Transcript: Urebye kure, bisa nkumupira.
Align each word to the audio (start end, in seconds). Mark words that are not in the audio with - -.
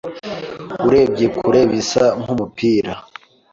Urebye 0.87 1.25
kure, 1.37 1.61
bisa 1.71 2.05
nkumupira. 2.19 2.91